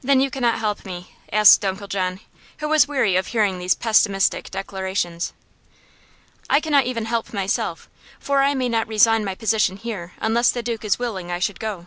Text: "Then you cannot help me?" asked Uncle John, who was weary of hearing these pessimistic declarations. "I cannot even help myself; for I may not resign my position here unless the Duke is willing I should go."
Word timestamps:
"Then 0.00 0.20
you 0.20 0.28
cannot 0.28 0.58
help 0.58 0.84
me?" 0.84 1.14
asked 1.32 1.64
Uncle 1.64 1.86
John, 1.86 2.18
who 2.58 2.66
was 2.68 2.88
weary 2.88 3.14
of 3.14 3.28
hearing 3.28 3.60
these 3.60 3.76
pessimistic 3.76 4.50
declarations. 4.50 5.32
"I 6.50 6.58
cannot 6.58 6.86
even 6.86 7.04
help 7.04 7.32
myself; 7.32 7.88
for 8.18 8.42
I 8.42 8.54
may 8.54 8.68
not 8.68 8.88
resign 8.88 9.24
my 9.24 9.36
position 9.36 9.76
here 9.76 10.14
unless 10.20 10.50
the 10.50 10.64
Duke 10.64 10.84
is 10.84 10.98
willing 10.98 11.30
I 11.30 11.38
should 11.38 11.60
go." 11.60 11.86